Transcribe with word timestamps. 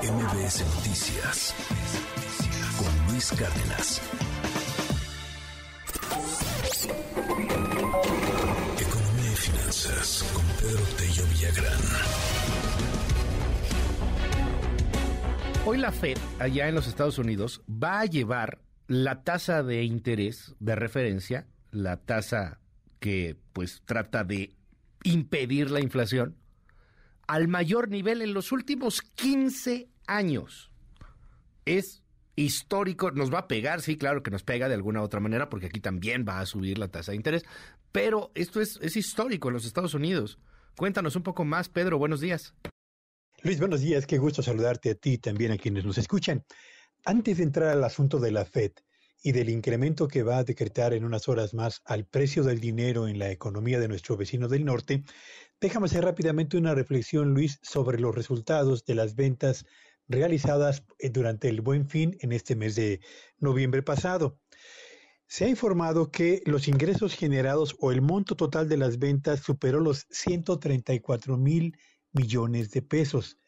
MBS 0.00 0.64
Noticias 0.74 1.54
con 2.78 3.12
Luis 3.12 3.30
Cárdenas. 3.32 4.00
Economía 8.80 9.32
y 9.32 9.36
finanzas 9.36 10.24
con 10.32 10.44
Pedro 10.58 10.82
Tello 10.96 11.24
Villagrán. 11.28 11.80
Hoy 15.66 15.78
la 15.78 15.92
Fed, 15.92 16.16
allá 16.38 16.68
en 16.68 16.74
los 16.74 16.88
Estados 16.88 17.18
Unidos, 17.18 17.62
va 17.70 18.00
a 18.00 18.06
llevar 18.06 18.62
la 18.88 19.22
tasa 19.22 19.62
de 19.62 19.84
interés 19.84 20.54
de 20.58 20.74
referencia, 20.74 21.46
la 21.70 21.98
tasa 21.98 22.60
que 22.98 23.36
pues 23.52 23.82
trata 23.84 24.24
de 24.24 24.56
impedir 25.04 25.70
la 25.70 25.80
inflación, 25.80 26.36
al 27.26 27.48
mayor 27.48 27.88
nivel 27.88 28.22
en 28.22 28.34
los 28.34 28.52
últimos 28.52 29.02
15 29.02 29.88
años. 30.06 30.70
Es 31.64 32.02
histórico, 32.36 33.10
nos 33.10 33.32
va 33.32 33.40
a 33.40 33.48
pegar, 33.48 33.82
sí, 33.82 33.96
claro 33.96 34.22
que 34.22 34.30
nos 34.30 34.42
pega 34.42 34.68
de 34.68 34.74
alguna 34.74 35.02
otra 35.02 35.20
manera, 35.20 35.48
porque 35.48 35.66
aquí 35.66 35.80
también 35.80 36.24
va 36.28 36.40
a 36.40 36.46
subir 36.46 36.78
la 36.78 36.88
tasa 36.88 37.12
de 37.12 37.16
interés, 37.16 37.44
pero 37.92 38.30
esto 38.34 38.60
es, 38.60 38.78
es 38.82 38.96
histórico 38.96 39.48
en 39.48 39.54
los 39.54 39.64
Estados 39.64 39.94
Unidos. 39.94 40.38
Cuéntanos 40.76 41.16
un 41.16 41.22
poco 41.22 41.44
más, 41.44 41.68
Pedro, 41.68 41.98
buenos 41.98 42.20
días. 42.20 42.54
Luis, 43.42 43.58
buenos 43.58 43.80
días, 43.80 44.06
qué 44.06 44.18
gusto 44.18 44.42
saludarte 44.42 44.90
a 44.90 44.94
ti 44.94 45.12
y 45.12 45.18
también 45.18 45.52
a 45.52 45.58
quienes 45.58 45.84
nos 45.84 45.98
escuchan. 45.98 46.44
Antes 47.04 47.38
de 47.38 47.42
entrar 47.42 47.68
al 47.68 47.84
asunto 47.84 48.18
de 48.20 48.30
la 48.30 48.44
Fed 48.44 48.72
y 49.22 49.32
del 49.32 49.48
incremento 49.48 50.08
que 50.08 50.22
va 50.22 50.38
a 50.38 50.44
decretar 50.44 50.92
en 50.92 51.04
unas 51.04 51.28
horas 51.28 51.54
más 51.54 51.80
al 51.84 52.04
precio 52.04 52.42
del 52.42 52.60
dinero 52.60 53.06
en 53.06 53.18
la 53.18 53.30
economía 53.30 53.78
de 53.78 53.88
nuestro 53.88 54.16
vecino 54.16 54.48
del 54.48 54.64
norte, 54.64 55.04
déjame 55.60 55.86
hacer 55.86 56.04
rápidamente 56.04 56.56
una 56.56 56.74
reflexión, 56.74 57.32
Luis, 57.32 57.60
sobre 57.62 58.00
los 58.00 58.14
resultados 58.14 58.84
de 58.84 58.96
las 58.96 59.14
ventas 59.14 59.64
realizadas 60.08 60.84
eh, 60.98 61.10
durante 61.10 61.48
el 61.48 61.60
buen 61.60 61.88
fin 61.88 62.16
en 62.20 62.32
este 62.32 62.56
mes 62.56 62.74
de 62.74 63.00
noviembre 63.38 63.82
pasado. 63.82 64.40
Se 65.26 65.46
ha 65.46 65.48
informado 65.48 66.10
que 66.10 66.42
los 66.44 66.68
ingresos 66.68 67.14
generados 67.14 67.76
o 67.80 67.92
el 67.92 68.02
monto 68.02 68.36
total 68.36 68.68
de 68.68 68.76
las 68.76 68.98
ventas 68.98 69.40
superó 69.40 69.80
los 69.80 70.06
134 70.10 71.38
mil 71.38 71.78
millones 72.12 72.70
de 72.72 72.82
pesos. 72.82 73.38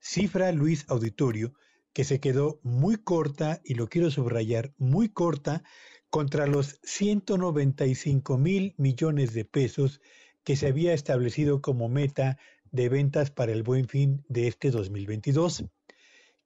Cifra 0.00 0.52
Luis 0.52 0.84
Auditorio 0.88 1.54
que 1.92 2.04
se 2.04 2.20
quedó 2.20 2.60
muy 2.62 2.96
corta, 2.96 3.60
y 3.64 3.74
lo 3.74 3.88
quiero 3.88 4.10
subrayar, 4.10 4.72
muy 4.78 5.08
corta, 5.08 5.62
contra 6.10 6.46
los 6.46 6.80
195 6.82 8.36
mil 8.38 8.74
millones 8.76 9.32
de 9.32 9.44
pesos 9.44 10.00
que 10.44 10.56
se 10.56 10.66
había 10.66 10.92
establecido 10.92 11.60
como 11.60 11.88
meta 11.88 12.38
de 12.72 12.88
ventas 12.88 13.30
para 13.30 13.52
el 13.52 13.62
buen 13.62 13.88
fin 13.88 14.24
de 14.28 14.48
este 14.48 14.70
2022. 14.70 15.64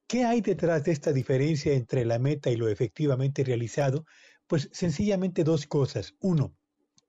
¿Qué 0.07 0.25
hay 0.25 0.43
detrás 0.43 0.85
de 0.85 0.93
esta 0.93 1.13
diferencia 1.13 1.73
entre 1.73 2.05
la 2.05 2.19
meta 2.19 2.51
y 2.51 2.57
lo 2.57 2.69
efectivamente 2.69 3.43
realizado? 3.43 4.05
Pues 4.47 4.69
sencillamente 4.73 5.45
dos 5.45 5.67
cosas. 5.67 6.15
Uno, 6.21 6.55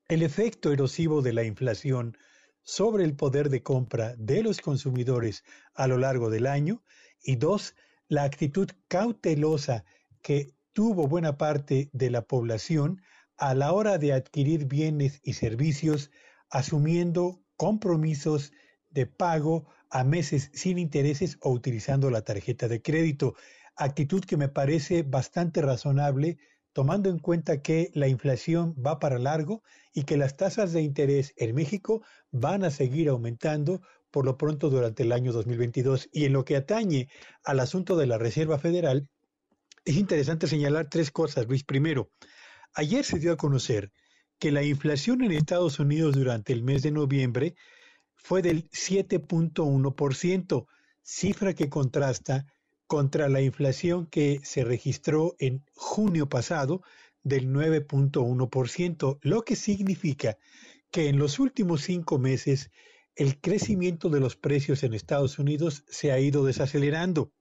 el 0.08 0.24
efecto 0.24 0.72
erosivo 0.72 1.22
de 1.22 1.34
la 1.34 1.44
inflación 1.44 2.18
sobre 2.64 3.04
el 3.04 3.16
poder 3.16 3.50
de 3.50 3.64
compra 3.64 4.16
de 4.18 4.44
los 4.44 4.62
consumidores 4.62 5.44
a 5.74 5.88
lo 5.88 5.98
largo 5.98 6.30
del 6.30 6.48
año. 6.48 6.84
Y 7.22 7.36
dos, 7.36 7.76
la 8.08 8.24
actitud 8.24 8.70
cautelosa 8.88 9.86
que 10.22 10.54
tuvo 10.74 11.08
buena 11.08 11.38
parte 11.38 11.90
de 11.94 12.10
la 12.10 12.22
población 12.22 13.02
a 13.38 13.54
la 13.54 13.74
hora 13.74 13.98
de 13.98 14.14
adquirir 14.14 14.66
bienes 14.66 15.20
y 15.24 15.34
servicios, 15.34 16.12
asumiendo 16.50 17.42
compromisos 17.58 18.52
de 18.90 19.06
pago 19.06 19.68
a 19.90 20.04
meses 20.04 20.52
sin 20.54 20.78
intereses 20.78 21.38
o 21.42 21.52
utilizando 21.52 22.10
la 22.10 22.22
tarjeta 22.22 22.68
de 22.68 22.82
crédito. 22.82 23.36
Actitud 23.76 24.24
que 24.24 24.38
me 24.38 24.48
parece 24.48 25.04
bastante 25.04 25.62
razonable 25.62 26.38
tomando 26.76 27.10
en 27.10 27.20
cuenta 27.20 27.62
que 27.62 27.90
la 27.94 28.10
inflación 28.10 28.76
va 28.76 29.00
para 29.00 29.18
largo 29.18 29.64
y 29.94 30.04
que 30.04 30.18
las 30.18 30.36
tasas 30.36 30.74
de 30.74 30.82
interés 30.82 31.34
en 31.38 31.56
México 31.56 32.02
van 32.32 32.66
a 32.66 32.70
seguir 32.70 33.08
aumentando 33.08 33.82
por 34.16 34.24
lo 34.24 34.38
pronto 34.38 34.70
durante 34.70 35.04
el 35.04 35.12
año 35.12 35.34
2022. 35.34 36.08
Y 36.14 36.24
en 36.24 36.32
lo 36.32 36.46
que 36.46 36.56
atañe 36.56 37.10
al 37.44 37.60
asunto 37.60 37.98
de 37.98 38.08
la 38.08 38.18
Reserva 38.18 38.58
Federal, 38.58 39.10
es 39.84 39.98
interesante 39.98 40.48
señalar 40.48 40.88
tres 40.90 41.12
cosas, 41.12 41.48
Luis. 41.48 41.66
Primero, 41.66 42.10
ayer 42.76 43.04
se 43.04 43.20
dio 43.20 43.34
a 43.34 43.36
conocer 43.36 43.92
que 44.40 44.54
la 44.54 44.64
inflación 44.64 45.22
en 45.22 45.34
Estados 45.34 45.80
Unidos 45.80 46.16
durante 46.16 46.54
el 46.54 46.64
mes 46.64 46.82
de 46.82 46.92
noviembre 46.92 47.56
fue 48.16 48.42
del 48.42 48.70
7.1%, 48.70 50.66
cifra 51.02 51.54
que 51.54 51.68
contrasta 51.68 52.46
contra 52.88 53.28
la 53.28 53.42
inflación 53.42 54.06
que 54.06 54.40
se 54.46 54.64
registró 54.64 55.36
en 55.40 55.62
junio 55.74 56.30
pasado 56.30 56.84
del 57.22 57.50
9.1%, 57.50 59.20
lo 59.24 59.42
que 59.42 59.58
significa 59.58 60.38
que 60.90 61.10
en 61.10 61.20
los 61.20 61.38
últimos 61.38 61.82
cinco 61.82 62.18
meses 62.18 62.72
el 63.16 63.40
crecimiento 63.40 64.10
de 64.10 64.20
los 64.20 64.36
precios 64.36 64.84
en 64.84 64.94
Estados 64.94 65.40
Unidos 65.40 65.84
se 65.88 66.12
ha 66.12 66.20
ido 66.20 66.46
desacelerando. 66.46 67.32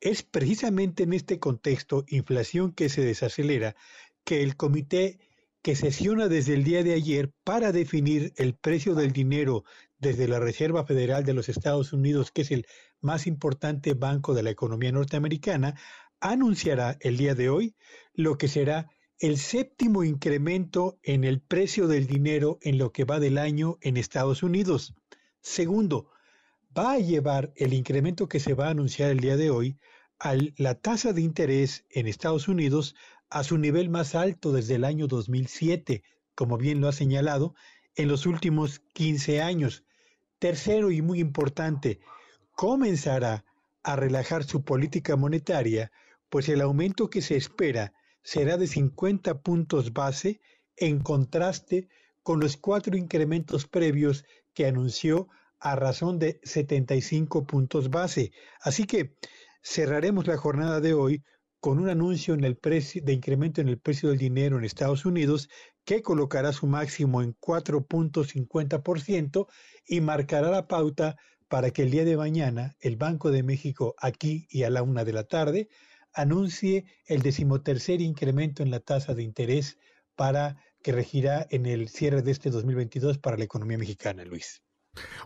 Es 0.00 0.22
precisamente 0.22 1.02
en 1.02 1.12
este 1.12 1.38
contexto, 1.38 2.04
inflación 2.08 2.72
que 2.72 2.88
se 2.88 3.02
desacelera, 3.02 3.76
que 4.24 4.42
el 4.42 4.56
comité 4.56 5.18
que 5.62 5.76
sesiona 5.76 6.28
desde 6.28 6.54
el 6.54 6.64
día 6.64 6.82
de 6.82 6.94
ayer 6.94 7.32
para 7.44 7.70
definir 7.70 8.32
el 8.36 8.54
precio 8.54 8.94
del 8.94 9.12
dinero 9.12 9.64
desde 9.98 10.26
la 10.26 10.40
Reserva 10.40 10.86
Federal 10.86 11.24
de 11.24 11.34
los 11.34 11.50
Estados 11.50 11.92
Unidos, 11.92 12.30
que 12.30 12.42
es 12.42 12.50
el 12.50 12.66
más 13.00 13.26
importante 13.26 13.92
banco 13.92 14.32
de 14.32 14.42
la 14.42 14.50
economía 14.50 14.90
norteamericana, 14.90 15.74
anunciará 16.20 16.96
el 17.00 17.18
día 17.18 17.34
de 17.34 17.50
hoy 17.50 17.74
lo 18.14 18.38
que 18.38 18.48
será 18.48 18.90
el 19.18 19.36
séptimo 19.36 20.02
incremento 20.02 20.98
en 21.02 21.24
el 21.24 21.42
precio 21.42 21.88
del 21.88 22.06
dinero 22.06 22.58
en 22.62 22.78
lo 22.78 22.90
que 22.90 23.04
va 23.04 23.20
del 23.20 23.36
año 23.36 23.76
en 23.82 23.98
Estados 23.98 24.42
Unidos. 24.42 24.94
Segundo, 25.40 26.10
va 26.76 26.92
a 26.92 26.98
llevar 26.98 27.52
el 27.56 27.72
incremento 27.72 28.28
que 28.28 28.40
se 28.40 28.54
va 28.54 28.66
a 28.66 28.70
anunciar 28.70 29.10
el 29.10 29.20
día 29.20 29.36
de 29.36 29.50
hoy 29.50 29.78
a 30.18 30.36
la 30.56 30.74
tasa 30.74 31.12
de 31.12 31.22
interés 31.22 31.84
en 31.90 32.06
Estados 32.06 32.46
Unidos 32.46 32.94
a 33.30 33.42
su 33.42 33.56
nivel 33.58 33.88
más 33.88 34.14
alto 34.14 34.52
desde 34.52 34.74
el 34.74 34.84
año 34.84 35.06
2007, 35.06 36.02
como 36.34 36.58
bien 36.58 36.80
lo 36.80 36.88
ha 36.88 36.92
señalado, 36.92 37.54
en 37.96 38.08
los 38.08 38.26
últimos 38.26 38.80
15 38.92 39.40
años. 39.40 39.84
Tercero 40.38 40.90
y 40.90 41.00
muy 41.00 41.20
importante, 41.20 42.00
comenzará 42.54 43.44
a 43.82 43.96
relajar 43.96 44.44
su 44.44 44.62
política 44.62 45.16
monetaria, 45.16 45.90
pues 46.28 46.48
el 46.48 46.60
aumento 46.60 47.08
que 47.08 47.22
se 47.22 47.36
espera 47.36 47.92
será 48.22 48.56
de 48.56 48.66
50 48.66 49.40
puntos 49.40 49.92
base 49.92 50.40
en 50.76 51.00
contraste 51.00 51.88
con 52.22 52.40
los 52.40 52.56
cuatro 52.56 52.96
incrementos 52.96 53.66
previos 53.66 54.24
que 54.54 54.66
anunció 54.66 55.28
a 55.58 55.76
razón 55.76 56.18
de 56.18 56.40
75 56.42 57.46
puntos 57.46 57.90
base. 57.90 58.32
Así 58.62 58.86
que 58.86 59.16
cerraremos 59.62 60.26
la 60.26 60.36
jornada 60.36 60.80
de 60.80 60.94
hoy 60.94 61.22
con 61.60 61.78
un 61.78 61.90
anuncio 61.90 62.34
en 62.34 62.44
el 62.44 62.56
precio, 62.56 63.02
de 63.04 63.12
incremento 63.12 63.60
en 63.60 63.68
el 63.68 63.78
precio 63.78 64.08
del 64.08 64.18
dinero 64.18 64.56
en 64.56 64.64
Estados 64.64 65.04
Unidos 65.04 65.48
que 65.84 66.02
colocará 66.02 66.52
su 66.52 66.66
máximo 66.66 67.22
en 67.22 67.36
4.50% 67.38 69.46
y 69.86 70.00
marcará 70.00 70.50
la 70.50 70.66
pauta 70.66 71.16
para 71.48 71.70
que 71.70 71.82
el 71.82 71.90
día 71.90 72.04
de 72.04 72.16
mañana 72.16 72.76
el 72.80 72.96
Banco 72.96 73.30
de 73.30 73.42
México 73.42 73.94
aquí 73.98 74.46
y 74.48 74.62
a 74.62 74.70
la 74.70 74.82
una 74.82 75.04
de 75.04 75.12
la 75.12 75.24
tarde 75.24 75.68
anuncie 76.12 76.86
el 77.06 77.22
decimotercer 77.22 78.00
incremento 78.00 78.62
en 78.62 78.70
la 78.70 78.80
tasa 78.80 79.14
de 79.14 79.22
interés 79.22 79.78
para 80.16 80.56
que 80.82 80.92
regirá 80.92 81.46
en 81.50 81.66
el 81.66 81.88
cierre 81.88 82.22
de 82.22 82.30
este 82.30 82.50
2022 82.50 83.18
para 83.18 83.36
la 83.36 83.44
economía 83.44 83.78
mexicana, 83.78 84.24
Luis. 84.24 84.62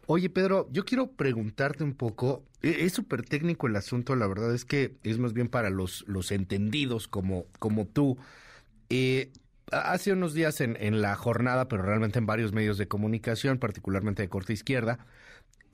Oye, 0.06 0.28
Pedro, 0.28 0.68
yo 0.70 0.84
quiero 0.84 1.12
preguntarte 1.12 1.84
un 1.84 1.94
poco, 1.94 2.44
e, 2.62 2.84
es 2.84 2.92
súper 2.92 3.22
técnico 3.22 3.66
el 3.66 3.76
asunto, 3.76 4.14
la 4.16 4.26
verdad 4.26 4.54
es 4.54 4.64
que 4.64 4.96
es 5.02 5.18
más 5.18 5.32
bien 5.32 5.48
para 5.48 5.70
los, 5.70 6.04
los 6.06 6.30
entendidos 6.32 7.08
como, 7.08 7.46
como 7.58 7.86
tú. 7.86 8.18
Eh, 8.90 9.32
hace 9.72 10.12
unos 10.12 10.34
días 10.34 10.60
en, 10.60 10.76
en 10.80 11.00
la 11.00 11.14
jornada, 11.16 11.68
pero 11.68 11.82
realmente 11.82 12.18
en 12.18 12.26
varios 12.26 12.52
medios 12.52 12.76
de 12.76 12.88
comunicación, 12.88 13.58
particularmente 13.58 14.22
de 14.22 14.28
corte 14.28 14.52
izquierda, 14.52 15.06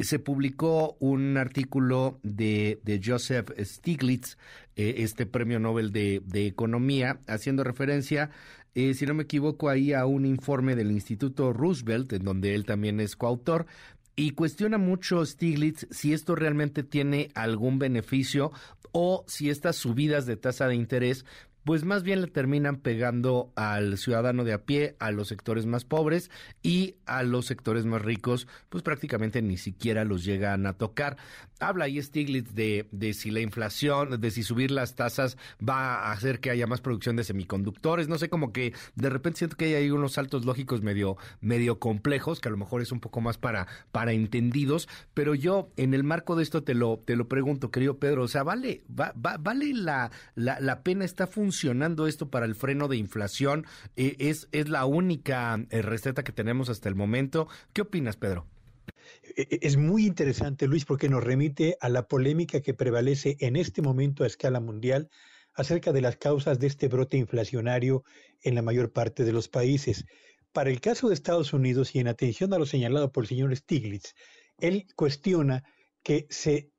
se 0.05 0.19
publicó 0.19 0.97
un 1.01 1.37
artículo 1.37 2.19
de, 2.23 2.81
de 2.85 3.01
Joseph 3.05 3.51
Stiglitz, 3.59 4.37
eh, 4.77 4.97
este 4.99 5.27
premio 5.27 5.59
Nobel 5.59 5.93
de, 5.93 6.23
Economía, 6.47 7.21
haciendo 7.27 7.65
referencia 7.65 8.31
eh, 8.75 8.95
si 8.95 9.05
no 9.05 9.15
me 9.15 9.25
equivoco, 9.25 9.69
ahí 9.69 9.93
a 9.93 10.07
un 10.07 10.25
informe 10.25 10.77
del 10.77 10.93
Instituto 10.93 11.53
Roosevelt, 11.53 12.13
en 12.13 12.25
donde 12.25 12.55
él 12.55 12.65
también 12.65 13.01
es 13.01 13.17
coautor, 13.17 13.67
y 14.15 14.31
cuestiona 14.33 14.79
mucho 14.79 15.25
Stiglitz 15.25 15.87
si 15.91 16.13
esto 16.13 16.35
realmente 16.35 16.83
tiene 16.83 17.31
algún 17.35 17.79
beneficio 17.79 18.53
o 18.93 19.25
si 19.27 19.51
estas 19.51 19.77
subidas 19.77 20.27
de 20.27 20.37
tasa 20.37 20.69
de 20.69 20.75
interés 20.75 21.25
pues 21.65 21.85
más 21.85 22.03
bien 22.03 22.21
le 22.21 22.27
terminan 22.27 22.77
pegando 22.77 23.53
al 23.57 23.99
ciudadano 23.99 24.45
de 24.45 24.53
a 24.53 24.65
pie, 24.65 24.97
a 24.99 25.11
los 25.11 25.29
sectores 25.29 25.67
más 25.67 25.85
pobres 25.85 26.31
y 26.63 26.97
a 27.07 27.23
los 27.23 27.47
sectores 27.47 27.85
más 27.85 28.03
ricos, 28.03 28.47
pues 28.69 28.83
prácticamente 28.83 29.43
ni 29.43 29.57
siquiera 29.57 30.05
los 30.05 30.25
llegan 30.25 30.67
a 30.67 30.75
tocar. 30.75 31.17
Habla 31.61 31.85
ahí 31.85 32.03
Stiglitz 32.03 32.55
de, 32.55 33.13
si 33.15 33.31
la 33.31 33.41
inflación, 33.41 34.21
de 34.21 34.31
si 34.31 34.43
subir 34.43 34.71
las 34.71 34.95
tasas 34.95 35.37
va 35.67 35.97
a 35.97 36.13
hacer 36.13 36.41
que 36.41 36.51
haya 36.51 36.67
más 36.67 36.81
producción 36.81 37.17
de 37.17 37.25
semiconductores, 37.25 38.09
no 38.09 38.19
sé, 38.19 38.29
como 38.29 38.53
que 38.53 38.73
de 38.95 39.11
repente 39.11 39.39
siento 39.39 39.57
que 39.57 39.67
hay 39.67 39.75
ahí 39.75 39.91
unos 39.91 40.13
saltos 40.13 40.45
lógicos 40.45 40.83
medio, 40.83 41.17
medio 41.41 41.79
complejos, 41.79 42.41
que 42.41 42.49
a 42.49 42.51
lo 42.51 42.57
mejor 42.57 42.83
es 42.83 42.93
un 42.93 43.01
poco 43.01 43.21
más 43.21 43.39
para, 43.39 43.67
para 43.93 44.13
entendidos, 44.13 44.89
pero 45.15 45.35
yo 45.35 45.71
en 45.77 45.95
el 45.95 46.03
marco 46.03 46.37
de 46.37 46.43
esto 46.43 46.63
te 46.63 46.75
lo, 46.75 46.99
te 46.99 47.17
lo 47.17 47.29
pregunto, 47.29 47.71
querido 47.71 47.99
Pedro, 47.99 48.25
o 48.25 48.29
sea, 48.29 48.43
¿vale, 48.43 48.83
va, 48.89 49.13
vale 49.15 49.73
la, 49.75 50.11
la, 50.35 50.83
pena, 50.83 51.05
está 51.05 51.27
funcionando 51.27 52.07
esto 52.07 52.31
para 52.31 52.47
el 52.47 52.55
freno 52.55 52.89
de 52.89 52.97
inflación? 52.97 53.67
Eh, 53.97 54.17
¿Es, 54.19 54.49
es 54.53 54.69
la 54.69 54.87
única 54.87 55.65
eh, 55.71 55.83
receta 55.83 56.25
que 56.25 56.33
tenemos 56.33 56.69
hasta 56.69 56.89
el 56.89 56.95
momento? 56.95 57.49
¿Qué 57.73 57.83
opinas, 57.83 58.17
Pedro? 58.17 58.47
E, 59.37 59.43
e, 59.43 59.59
es 59.63 59.77
muy 59.77 60.07
interesante, 60.07 60.67
Luis, 60.67 60.85
porque 60.85 61.09
nos 61.09 61.25
remite 61.25 61.77
a 61.81 61.89
la 61.89 62.09
polémica 62.09 62.61
que 62.61 62.75
prevalece 62.75 63.37
en 63.41 63.57
este 63.57 63.83
momento 63.83 64.25
a 64.25 64.27
escala 64.27 64.61
mundial 64.61 65.11
acerca 65.55 65.93
de 65.93 66.01
las 66.01 66.17
causas 66.17 66.59
de 66.59 66.67
este 66.67 66.89
brote 66.89 67.17
inflacionario 67.17 68.05
en 68.43 68.55
la 68.55 68.63
mayor 68.63 68.93
parte 68.93 69.25
de 69.25 69.33
los 69.33 69.49
países. 69.49 70.07
Para 70.53 70.71
el 70.71 70.81
caso 70.81 71.09
de 71.09 71.15
Estados 71.15 71.53
Unidos, 71.53 71.95
y 71.95 72.01
en 72.01 72.09
atención 72.09 72.53
a 72.53 72.59
lo 72.59 72.67
señalado 72.67 73.13
por 73.13 73.25
el 73.25 73.29
señor 73.29 73.55
Stiglitz, 73.55 74.15
él 74.59 74.87
cuestiona 74.97 75.65
que 76.03 76.27
se 76.31 76.71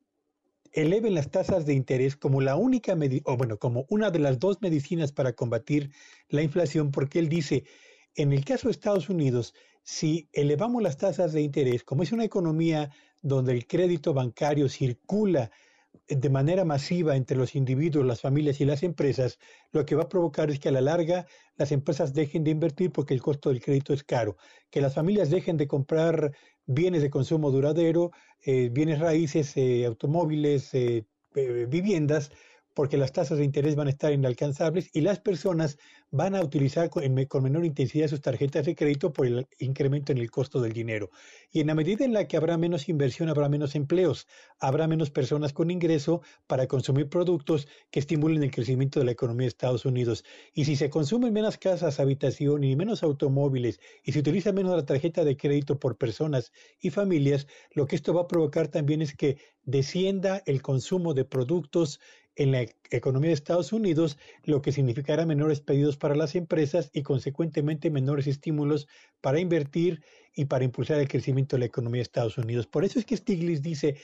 eleven 0.73 1.15
las 1.15 1.31
tasas 1.31 1.65
de 1.65 1.73
interés 1.73 2.15
como 2.15 2.41
la 2.41 2.55
única 2.55 2.95
o 3.25 3.37
bueno, 3.37 3.57
como 3.57 3.85
una 3.89 4.09
de 4.09 4.19
las 4.19 4.39
dos 4.39 4.61
medicinas 4.61 5.11
para 5.11 5.33
combatir 5.33 5.91
la 6.29 6.41
inflación, 6.41 6.91
porque 6.91 7.19
él 7.19 7.29
dice, 7.29 7.65
en 8.15 8.33
el 8.33 8.45
caso 8.45 8.67
de 8.67 8.71
Estados 8.71 9.09
Unidos, 9.09 9.53
si 9.83 10.29
elevamos 10.33 10.81
las 10.83 10.97
tasas 10.97 11.33
de 11.33 11.41
interés, 11.41 11.83
como 11.83 12.03
es 12.03 12.11
una 12.11 12.23
economía 12.25 12.91
donde 13.21 13.53
el 13.53 13.67
crédito 13.67 14.13
bancario 14.13 14.69
circula 14.69 15.51
de 16.07 16.29
manera 16.29 16.65
masiva 16.65 17.15
entre 17.15 17.37
los 17.37 17.55
individuos, 17.55 18.05
las 18.05 18.21
familias 18.21 18.59
y 18.61 18.65
las 18.65 18.83
empresas, 18.83 19.39
lo 19.71 19.85
que 19.85 19.95
va 19.95 20.03
a 20.03 20.09
provocar 20.09 20.49
es 20.49 20.59
que 20.59 20.69
a 20.69 20.71
la 20.71 20.81
larga 20.81 21.25
las 21.55 21.71
empresas 21.71 22.13
dejen 22.13 22.43
de 22.43 22.51
invertir 22.51 22.91
porque 22.91 23.13
el 23.13 23.21
costo 23.21 23.49
del 23.49 23.61
crédito 23.61 23.93
es 23.93 24.03
caro, 24.03 24.37
que 24.69 24.81
las 24.81 24.93
familias 24.93 25.29
dejen 25.29 25.57
de 25.57 25.67
comprar 25.67 26.35
bienes 26.65 27.01
de 27.01 27.09
consumo 27.09 27.51
duradero, 27.51 28.11
eh, 28.43 28.69
bienes 28.71 28.99
raíces, 28.99 29.55
eh, 29.57 29.85
automóviles, 29.85 30.73
eh, 30.73 31.05
viviendas, 31.33 32.31
porque 32.73 32.97
las 32.97 33.11
tasas 33.11 33.37
de 33.37 33.43
interés 33.43 33.75
van 33.75 33.87
a 33.87 33.91
estar 33.91 34.13
inalcanzables 34.13 34.89
y 34.93 35.01
las 35.01 35.19
personas 35.19 35.77
van 36.11 36.35
a 36.35 36.41
utilizar 36.41 36.89
con, 36.89 37.03
menor 37.43 37.65
intensidad 37.65 38.09
sus 38.09 38.19
tarjetas 38.19 38.65
de 38.65 38.75
crédito 38.75 39.13
por 39.13 39.25
el 39.25 39.47
incremento 39.59 40.11
en 40.11 40.17
el 40.17 40.29
costo 40.29 40.59
del 40.59 40.73
dinero. 40.73 41.09
Y 41.51 41.61
en 41.61 41.67
la 41.67 41.75
medida 41.75 42.03
en 42.03 42.11
la 42.11 42.27
que 42.27 42.35
habrá 42.35 42.57
menos 42.57 42.89
inversión, 42.89 43.29
habrá 43.29 43.47
menos 43.47 43.75
empleos, 43.75 44.27
habrá 44.59 44.87
menos 44.87 45.09
personas 45.09 45.53
con 45.53 45.71
ingreso 45.71 46.21
para 46.47 46.67
consumir 46.67 47.07
productos 47.07 47.67
que 47.91 48.01
estimulen 48.01 48.43
el 48.43 48.51
crecimiento 48.51 48.99
de 48.99 49.05
la 49.05 49.13
economía 49.13 49.45
de 49.45 49.49
Estados 49.49 49.85
Unidos. 49.85 50.25
Y 50.53 50.65
si 50.65 50.75
se 50.75 50.89
consumen 50.89 51.31
menos 51.31 51.57
casas, 51.57 51.99
habitación 52.01 52.65
y 52.65 52.75
menos 52.75 53.03
automóviles 53.03 53.79
y 54.03 54.11
se 54.11 54.19
utiliza 54.19 54.51
menos 54.51 54.75
la 54.75 54.85
tarjeta 54.85 55.23
de 55.23 55.37
crédito 55.37 55.79
por 55.79 55.97
personas 55.97 56.51
y 56.81 56.89
familias, 56.89 57.47
lo 57.73 57.87
que 57.87 57.95
esto 57.95 58.13
va 58.13 58.23
a 58.23 58.27
provocar 58.27 58.67
también 58.67 59.01
es 59.01 59.15
que 59.15 59.37
descienda 59.63 60.41
el 60.45 60.61
consumo 60.61 61.13
de 61.13 61.23
productos 61.23 61.99
en 62.35 62.51
la 62.51 62.65
economía 62.89 63.29
de 63.29 63.35
Estados 63.35 63.73
Unidos, 63.73 64.17
lo 64.43 64.61
que 64.61 64.71
significará 64.71 65.25
menores 65.25 65.61
pedidos 65.61 65.97
para 65.97 66.15
las 66.15 66.35
empresas 66.35 66.89
y 66.93 67.03
consecuentemente 67.03 67.89
menores 67.89 68.27
estímulos 68.27 68.87
para 69.19 69.39
invertir 69.39 70.03
y 70.35 70.45
para 70.45 70.63
impulsar 70.63 70.99
el 70.99 71.07
crecimiento 71.07 71.55
de 71.55 71.61
la 71.61 71.65
economía 71.65 71.99
de 71.99 72.03
Estados 72.03 72.37
Unidos. 72.37 72.67
Por 72.67 72.85
eso 72.85 72.99
es 72.99 73.05
que 73.05 73.17
Stiglitz 73.17 73.61
dice, 73.61 73.97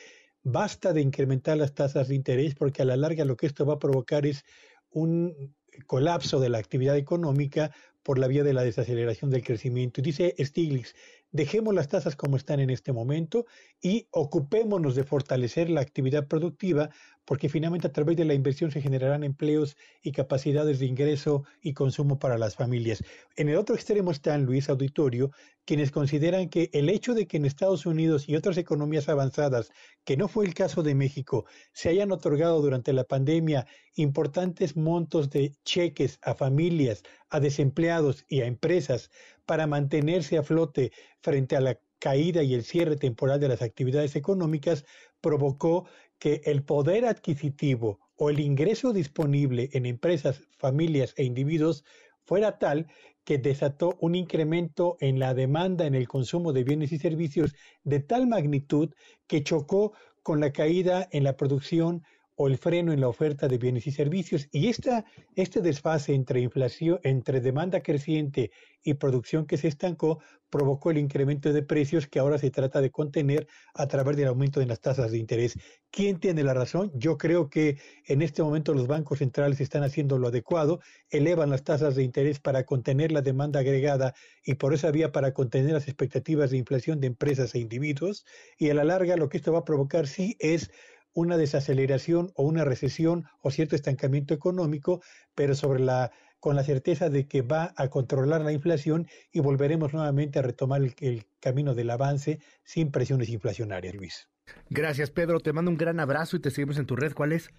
basta 0.44 0.94
de 0.94 1.02
incrementar 1.02 1.58
las 1.58 1.74
tasas 1.74 2.08
de 2.08 2.16
interés 2.16 2.56
porque 2.56 2.82
a 2.82 2.86
la 2.86 2.98
larga 2.98 3.26
lo 3.26 3.38
que 3.38 3.48
esto 3.48 3.66
va 3.66 3.76
a 3.76 3.80
provocar 3.80 4.26
es 4.26 4.44
un 4.90 5.56
colapso 5.86 6.40
de 6.40 6.50
la 6.50 6.58
actividad 6.58 6.98
económica 6.98 7.72
por 8.04 8.20
la 8.20 8.28
vía 8.28 8.44
de 8.44 8.54
la 8.54 8.64
desaceleración 8.64 9.30
del 9.30 9.44
crecimiento. 9.44 10.00
Y 10.00 10.04
dice 10.06 10.36
Stiglitz, 10.40 10.96
dejemos 11.38 11.74
las 11.76 11.88
tasas 11.88 12.16
como 12.16 12.36
están 12.36 12.60
en 12.60 12.72
este 12.72 12.92
momento 12.92 13.46
y 13.80 14.08
ocupémonos 14.10 14.96
de 14.96 15.04
fortalecer 15.04 15.70
la 15.70 15.82
actividad 15.82 16.28
productiva, 16.28 16.90
porque 17.26 17.48
finalmente 17.48 17.88
a 17.88 17.92
través 17.92 18.18
de 18.18 18.26
la 18.26 18.34
inversión 18.34 18.72
se 18.72 18.82
generarán 18.82 19.24
empleos 19.24 19.78
y 20.02 20.14
capacidades 20.14 20.80
de 20.80 20.88
ingreso 20.88 21.44
y 21.62 21.74
consumo 21.74 22.18
para 22.18 22.40
las 22.40 22.56
familias. 22.56 23.04
En 23.36 23.50
el 23.50 23.58
otro 23.58 23.76
extremo 23.76 24.10
está 24.12 24.36
Luis 24.40 24.68
Auditorio, 24.68 25.32
quienes 25.64 25.92
consideran 25.92 26.50
que 26.50 26.70
el 26.74 26.90
hecho 26.90 27.14
de 27.14 27.28
que 27.28 27.38
en 27.38 27.46
Estados 27.46 27.86
Unidos 27.86 28.28
y 28.28 28.36
otras 28.36 28.58
economías 28.58 29.08
avanzadas, 29.08 29.70
que 30.06 30.18
no 30.18 30.28
fue 30.30 30.46
el 30.46 30.56
caso 30.56 30.82
de 30.82 30.96
México, 30.96 31.46
se 31.74 31.90
hayan 31.90 32.12
otorgado 32.12 32.62
durante 32.62 32.94
la 32.94 33.04
pandemia 33.04 33.68
importantes 33.96 34.76
montos 34.76 35.30
de 35.30 35.54
cheques 35.66 36.20
a 36.22 36.34
familias, 36.34 37.04
a 37.30 37.40
desempleados 37.40 38.26
y 38.28 38.42
a 38.42 38.46
empresas 38.46 39.12
para 39.46 39.68
mantenerse 39.68 40.38
a 40.38 40.44
flote 40.44 40.92
frente 41.22 41.56
a 41.56 41.62
la 41.62 41.80
caída 42.00 42.44
y 42.44 42.54
el 42.54 42.64
cierre 42.64 42.96
temporal 42.96 43.40
de 43.40 43.48
las 43.48 43.62
actividades 43.62 44.16
económicas, 44.16 44.86
provocó 45.22 45.86
que 46.20 46.42
el 46.46 46.64
poder 46.64 47.06
adquisitivo 47.06 48.00
o 48.16 48.30
el 48.30 48.40
ingreso 48.40 48.94
disponible 48.94 49.70
en 49.74 49.86
empresas, 49.86 50.42
familias 50.58 51.14
e 51.18 51.24
individuos 51.24 51.84
fuera 52.24 52.60
tal 52.60 52.88
que 53.24 53.38
desató 53.38 53.98
un 54.00 54.16
incremento 54.16 54.98
en 55.00 55.20
la 55.20 55.34
demanda 55.34 55.86
en 55.86 55.96
el 55.96 56.08
consumo 56.08 56.54
de 56.54 56.64
bienes 56.64 56.92
y 56.92 56.98
servicios 56.98 57.56
de 57.84 58.00
tal 58.00 58.28
magnitud 58.28 58.94
que 59.28 59.44
chocó 59.44 59.94
con 60.24 60.40
la 60.40 60.52
caída 60.52 61.08
en 61.12 61.24
la 61.24 61.38
producción 61.38 62.04
o 62.40 62.48
el 62.48 62.58
freno 62.58 62.94
en 62.94 63.02
la 63.02 63.08
oferta 63.08 63.48
de 63.48 63.58
bienes 63.58 63.88
y 63.88 63.92
servicios. 63.92 64.48
Y 64.52 64.68
esta, 64.68 65.06
este 65.36 65.60
desfase 65.60 66.14
entre 66.14 66.40
inflación, 66.40 67.00
entre 67.04 67.42
demanda 67.42 67.82
creciente 67.82 68.52
y 68.84 68.94
producción 68.94 69.48
que 69.48 69.58
se 69.58 69.68
estancó, 69.68 70.20
provocó 70.52 70.92
el 70.92 71.00
incremento 71.00 71.52
de 71.52 71.64
precios 71.64 72.08
que 72.08 72.20
ahora 72.20 72.38
se 72.38 72.52
trata 72.52 72.80
de 72.80 72.92
contener 72.92 73.48
a 73.74 73.88
través 73.88 74.16
del 74.18 74.28
aumento 74.28 74.60
de 74.60 74.68
las 74.68 74.80
tasas 74.80 75.12
de 75.12 75.18
interés. 75.18 75.58
¿Quién 75.90 76.20
tiene 76.20 76.44
la 76.44 76.54
razón? 76.54 76.92
Yo 76.94 77.18
creo 77.18 77.50
que 77.50 77.80
en 78.06 78.22
este 78.22 78.44
momento 78.44 78.74
los 78.76 78.86
bancos 78.86 79.18
centrales 79.18 79.60
están 79.60 79.84
haciendo 79.84 80.20
lo 80.20 80.28
adecuado, 80.28 80.80
elevan 81.10 81.50
las 81.50 81.64
tasas 81.64 81.96
de 81.96 82.04
interés 82.04 82.40
para 82.40 82.66
contener 82.66 83.12
la 83.12 83.22
demanda 83.22 83.62
agregada 83.62 84.14
y 84.44 84.54
por 84.54 84.76
esa 84.76 84.92
vía 84.92 85.12
para 85.12 85.34
contener 85.34 85.74
las 85.74 85.88
expectativas 85.88 86.52
de 86.52 86.58
inflación 86.58 87.02
de 87.02 87.08
empresas 87.08 87.56
e 87.56 87.60
individuos. 87.60 88.26
Y 88.60 88.70
a 88.70 88.76
la 88.76 88.84
larga 88.84 89.18
lo 89.18 89.28
que 89.28 89.38
esto 89.38 89.52
va 89.52 89.60
a 89.60 89.66
provocar 89.66 90.06
sí 90.06 90.38
es 90.40 90.70
una 91.18 91.36
desaceleración 91.36 92.32
o 92.36 92.44
una 92.44 92.64
recesión 92.64 93.26
o 93.42 93.50
cierto 93.50 93.76
estancamiento 93.76 94.36
económico, 94.36 95.02
pero 95.34 95.56
sobre 95.56 95.80
la 95.80 96.12
con 96.40 96.56
la 96.56 96.64
certeza 96.64 97.10
de 97.10 97.28
que 97.28 97.42
va 97.42 97.74
a 97.76 97.88
controlar 97.88 98.42
la 98.42 98.52
inflación 98.52 99.08
y 99.32 99.40
volveremos 99.40 99.92
nuevamente 99.92 100.38
a 100.38 100.44
retomar 100.44 100.84
el, 101.00 101.26
camino 101.40 101.74
del 101.74 101.90
avance 101.90 102.40
sin 102.64 102.92
presiones 102.92 103.30
inflacionarias, 103.30 103.96
Luis. 103.96 104.30
Gracias, 104.70 105.10
Pedro. 105.10 105.40
Te 105.40 105.54
mando 105.54 105.72
un 105.72 105.78
gran 105.78 106.00
abrazo 106.00 106.38
y 106.38 106.40
te 106.40 106.52
seguimos 106.52 106.78
en 106.78 106.86
tu 106.86 106.96
red. 106.96 107.14
¿Cuál 107.14 107.32
es? 107.32 107.50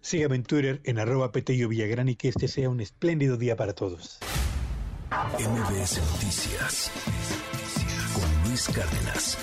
Sígueme 0.00 0.36
en 0.36 0.44
Twitter 0.44 0.80
en 0.84 1.00
arroba 1.00 1.32
Petello 1.32 1.68
Villagrán 1.68 2.08
y 2.08 2.14
que 2.14 2.28
este 2.28 2.46
sea 2.46 2.70
un 2.70 2.80
espléndido 2.80 3.36
día 3.36 3.56
para 3.56 3.74
todos. 3.74 4.20
MBS 5.10 5.98
Noticias 6.12 6.92
con 8.14 8.48
Luis 8.48 8.68
Cárdenas. 8.68 9.36